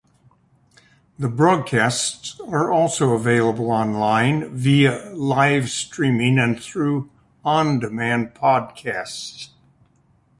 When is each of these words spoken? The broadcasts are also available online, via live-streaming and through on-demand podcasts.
The 1.19 1.29
broadcasts 1.29 2.41
are 2.47 2.71
also 2.71 3.11
available 3.13 3.69
online, 3.69 4.49
via 4.51 5.11
live-streaming 5.13 6.39
and 6.39 6.59
through 6.59 7.11
on-demand 7.45 8.33
podcasts. 8.33 9.49